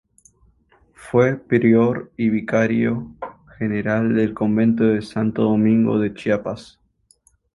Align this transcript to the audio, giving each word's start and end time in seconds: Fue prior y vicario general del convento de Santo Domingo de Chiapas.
Fue 0.95 1.35
prior 1.37 2.11
y 2.17 2.29
vicario 2.31 3.13
general 3.59 4.15
del 4.15 4.33
convento 4.33 4.83
de 4.85 5.03
Santo 5.03 5.43
Domingo 5.43 5.99
de 5.99 6.11
Chiapas. 6.15 6.79